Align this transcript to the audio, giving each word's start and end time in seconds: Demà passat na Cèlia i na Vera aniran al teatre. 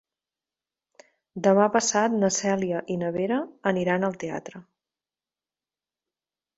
Demà 1.49 1.67
passat 1.75 2.17
na 2.25 2.31
Cèlia 2.39 2.81
i 2.97 2.97
na 3.05 3.13
Vera 3.21 3.41
aniran 3.75 4.11
al 4.11 4.21
teatre. 4.27 4.67